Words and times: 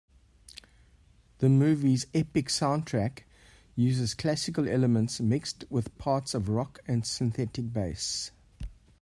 The 1.37 1.47
movie's 1.49 2.07
epic 2.15 2.47
soundtrack 2.47 3.19
uses 3.75 4.15
classical 4.15 4.67
elements 4.67 5.19
mixed 5.21 5.63
with 5.69 5.95
parts 5.99 6.33
of 6.33 6.49
rock 6.49 6.79
and 6.87 7.05
synthetic 7.05 7.71
bass. 7.71 8.31